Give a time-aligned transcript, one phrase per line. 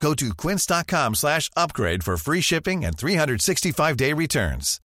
[0.00, 4.80] Go to quince.com slash upgrade for free shipping and 365-day returns.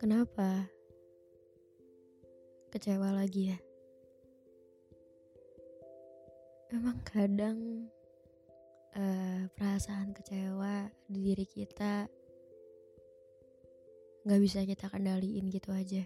[0.00, 0.64] Kenapa?
[2.72, 3.58] Kecewa lagi ya?
[6.72, 7.90] Emang kadang
[8.96, 12.08] eh, perasaan kecewa di diri kita
[14.24, 16.04] nggak bisa kita kendaliin gitu aja.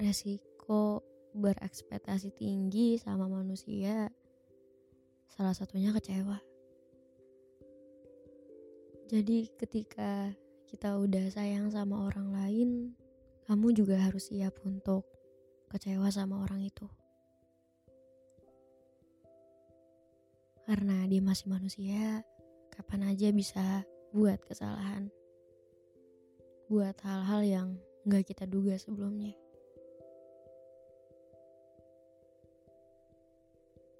[0.00, 1.04] Resiko
[1.36, 4.10] berekspektasi tinggi sama manusia
[5.30, 6.38] salah satunya kecewa.
[9.10, 10.30] Jadi ketika
[10.70, 12.70] kita udah sayang sama orang lain,
[13.50, 15.02] kamu juga harus siap untuk
[15.66, 16.86] kecewa sama orang itu.
[20.62, 22.22] Karena dia masih manusia,
[22.70, 23.82] kapan aja bisa
[24.14, 25.10] buat kesalahan.
[26.70, 27.68] Buat hal-hal yang
[28.06, 29.34] gak kita duga sebelumnya.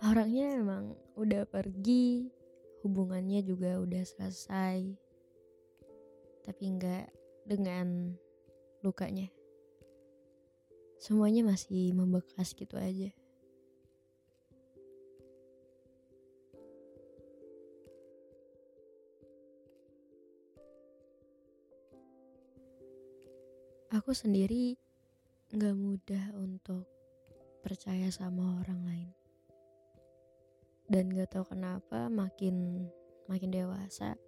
[0.00, 2.32] Orangnya emang udah pergi,
[2.80, 4.80] hubungannya juga udah selesai.
[6.44, 7.06] Tapi nggak
[7.44, 8.16] dengan
[8.80, 9.28] lukanya.
[11.00, 13.12] Semuanya masih membekas gitu aja.
[23.94, 24.74] Aku sendiri
[25.54, 26.82] nggak mudah untuk
[27.62, 29.10] percaya sama orang lain.
[30.90, 32.90] Dan gak tahu kenapa makin
[33.30, 34.18] makin dewasa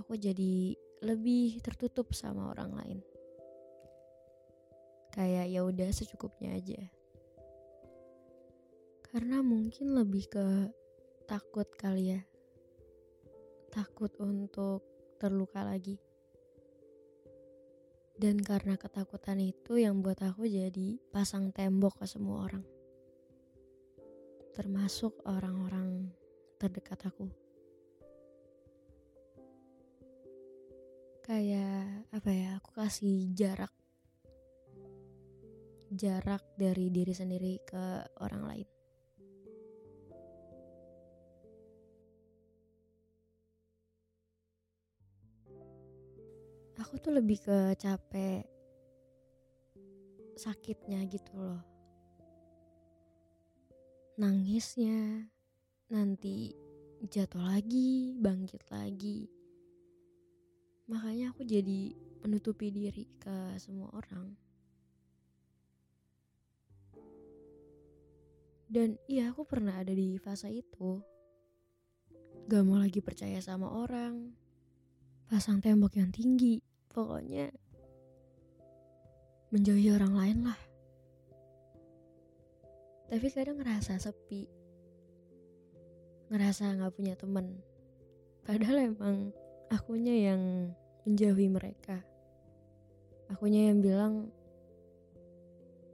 [0.00, 0.72] aku jadi
[1.04, 2.98] lebih tertutup sama orang lain.
[5.12, 6.80] Kayak ya udah secukupnya aja.
[9.04, 10.46] Karena mungkin lebih ke
[11.28, 12.20] takut kali ya.
[13.68, 14.80] Takut untuk
[15.20, 16.09] terluka lagi.
[18.20, 22.60] Dan karena ketakutan itu yang buat aku jadi pasang tembok ke semua orang.
[24.52, 26.12] Termasuk orang-orang
[26.60, 27.32] terdekat aku.
[31.24, 33.72] Kayak apa ya, aku kasih jarak.
[35.88, 38.79] Jarak dari diri sendiri ke orang lain.
[46.90, 48.42] Aku tuh lebih ke capek
[50.34, 51.62] sakitnya gitu loh.
[54.18, 55.22] Nangisnya
[55.86, 56.50] nanti
[57.06, 59.30] jatuh lagi bangkit lagi.
[60.90, 61.94] Makanya aku jadi
[62.26, 64.34] menutupi diri ke semua orang.
[68.66, 70.98] Dan iya aku pernah ada di fase itu.
[72.50, 74.34] Gak mau lagi percaya sama orang.
[75.30, 77.50] Pasang tembok yang tinggi pokoknya
[79.50, 80.60] menjauhi orang lain lah.
[83.10, 84.46] Tapi kadang ngerasa sepi.
[86.30, 87.58] Ngerasa nggak punya temen.
[88.46, 89.34] Padahal emang
[89.70, 90.70] akunya yang
[91.02, 91.98] menjauhi mereka.
[93.26, 94.30] Akunya yang bilang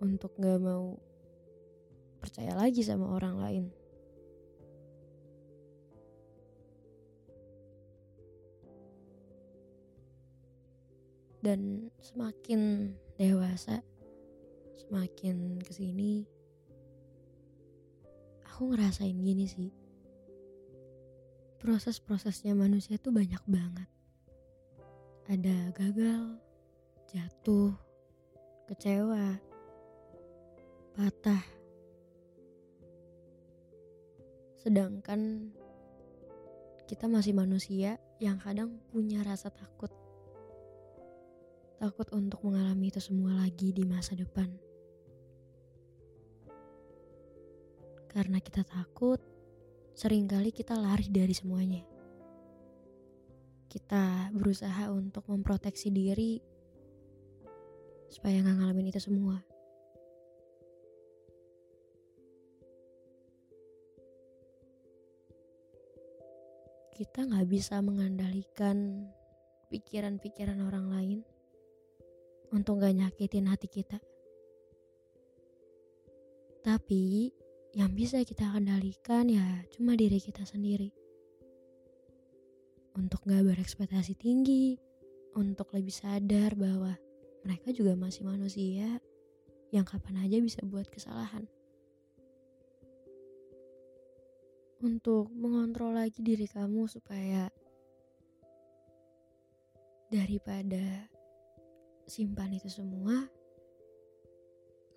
[0.05, 1.01] untuk nggak mau
[2.21, 3.65] percaya lagi sama orang lain
[11.47, 13.79] dan semakin dewasa
[14.75, 16.27] semakin ke sini
[18.57, 19.69] aku ngerasain gini sih.
[21.61, 23.85] Proses-prosesnya manusia tuh banyak banget.
[25.29, 26.41] Ada gagal
[27.13, 27.77] jatuh
[28.65, 29.37] kecewa
[30.97, 31.45] patah.
[34.57, 35.53] Sedangkan
[36.89, 39.93] kita masih manusia yang kadang punya rasa takut
[41.77, 44.49] takut untuk mengalami itu semua lagi di masa depan.
[48.09, 49.21] Karena kita takut,
[49.93, 51.85] sering kali kita lari dari semuanya.
[53.69, 56.41] Kita berusaha untuk memproteksi diri
[58.09, 59.37] supaya nggak ngalamin itu semua.
[66.97, 69.05] Kita nggak bisa mengendalikan
[69.69, 71.36] pikiran-pikiran orang lain
[72.57, 74.01] untuk gak nyakitin hati kita.
[76.65, 77.29] Tapi
[77.77, 79.45] yang bisa kita kendalikan ya
[79.77, 80.89] cuma diri kita sendiri.
[82.97, 84.81] Untuk gak berekspektasi tinggi,
[85.37, 86.97] untuk lebih sadar bahwa
[87.45, 88.89] mereka juga masih manusia
[89.69, 91.45] yang kapan aja bisa buat kesalahan.
[94.81, 97.53] Untuk mengontrol lagi diri kamu supaya
[100.09, 101.13] daripada
[102.07, 103.27] simpan itu semua,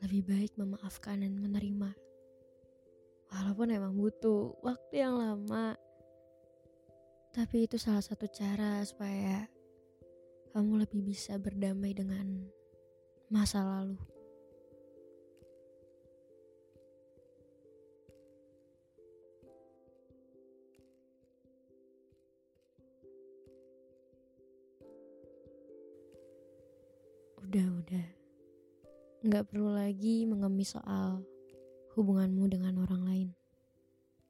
[0.06, 1.92] lebih baik memaafkan dan menerima.
[3.30, 5.78] Walaupun emang butuh waktu yang lama,
[7.34, 9.46] tapi itu salah satu cara supaya
[10.54, 12.26] kamu lebih bisa berdamai dengan
[13.30, 14.19] masa lalu.
[27.50, 28.08] Udah-udah.
[29.26, 31.26] Nggak perlu lagi mengemis soal
[31.98, 33.30] hubunganmu dengan orang lain.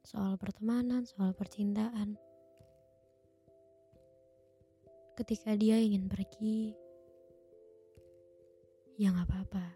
[0.00, 2.16] Soal pertemanan, soal percintaan.
[5.20, 6.72] Ketika dia ingin pergi,
[8.96, 9.68] ya nggak apa-apa.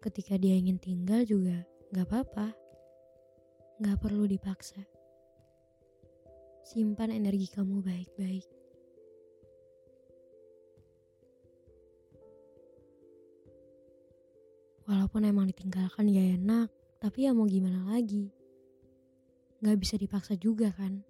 [0.00, 1.60] Ketika dia ingin tinggal juga
[1.92, 2.56] nggak apa-apa.
[3.84, 4.80] Nggak perlu dipaksa.
[6.64, 8.55] Simpan energi kamu baik-baik.
[14.86, 16.70] Walaupun emang ditinggalkan ya enak,
[17.02, 18.30] tapi ya mau gimana lagi?
[19.58, 21.02] Gak bisa dipaksa juga kan?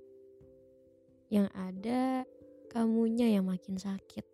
[1.29, 2.03] Yang ada
[2.73, 4.25] kamunya yang makin sakit.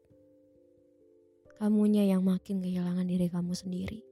[1.58, 4.11] Kamunya yang makin kehilangan diri kamu sendiri.